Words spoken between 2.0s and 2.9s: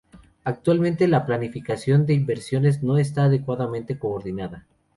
de inversiones